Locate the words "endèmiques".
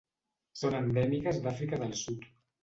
0.77-1.43